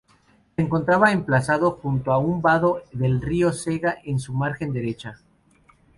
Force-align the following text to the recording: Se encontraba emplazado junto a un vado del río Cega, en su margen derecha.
Se 0.55 0.63
encontraba 0.63 1.11
emplazado 1.11 1.73
junto 1.79 2.11
a 2.11 2.17
un 2.17 2.41
vado 2.41 2.81
del 2.91 3.21
río 3.21 3.53
Cega, 3.53 3.99
en 4.03 4.17
su 4.19 4.33
margen 4.33 4.73
derecha. 4.73 5.19